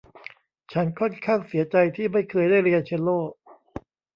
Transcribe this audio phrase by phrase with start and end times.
[0.73, 3.19] ฉันค่อนข้างเสียใจที่ไม่เคยได้เรียนเซลโล่